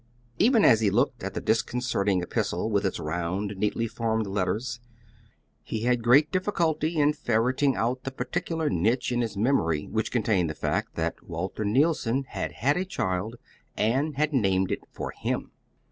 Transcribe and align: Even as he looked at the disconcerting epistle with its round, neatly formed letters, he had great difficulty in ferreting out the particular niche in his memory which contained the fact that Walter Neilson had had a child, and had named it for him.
Even 0.39 0.65
as 0.65 0.79
he 0.81 0.89
looked 0.89 1.23
at 1.23 1.35
the 1.35 1.39
disconcerting 1.39 2.23
epistle 2.23 2.71
with 2.71 2.87
its 2.87 2.99
round, 2.99 3.53
neatly 3.55 3.85
formed 3.85 4.25
letters, 4.25 4.79
he 5.61 5.81
had 5.81 6.01
great 6.03 6.31
difficulty 6.31 6.97
in 6.97 7.13
ferreting 7.13 7.75
out 7.75 8.01
the 8.03 8.09
particular 8.09 8.67
niche 8.67 9.11
in 9.11 9.21
his 9.21 9.37
memory 9.37 9.85
which 9.85 10.11
contained 10.11 10.49
the 10.49 10.55
fact 10.55 10.95
that 10.95 11.21
Walter 11.29 11.63
Neilson 11.63 12.23
had 12.29 12.51
had 12.53 12.77
a 12.77 12.83
child, 12.83 13.35
and 13.77 14.15
had 14.15 14.33
named 14.33 14.71
it 14.71 14.81
for 14.91 15.11
him. 15.11 15.51